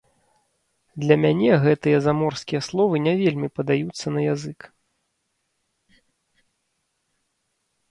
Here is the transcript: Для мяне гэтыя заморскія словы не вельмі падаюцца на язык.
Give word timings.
Для 1.01 1.15
мяне 1.25 1.51
гэтыя 1.65 1.97
заморскія 2.07 2.61
словы 2.69 2.95
не 3.09 3.13
вельмі 3.21 3.49
падаюцца 3.59 4.15
на 4.17 4.25
язык. 4.25 4.67